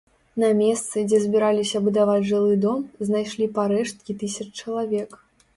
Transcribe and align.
На 0.43 0.47
месцы, 0.61 1.03
дзе 1.11 1.19
збіраліся 1.25 1.81
будаваць 1.87 2.25
жылы 2.31 2.57
дом, 2.65 2.79
знайшлі 3.11 3.49
парэшткі 3.59 4.11
тысяч 4.25 4.49
чалавек. 4.61 5.17